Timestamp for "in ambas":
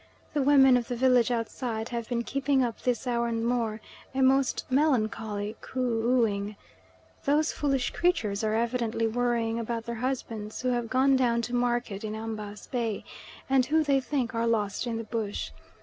12.03-12.65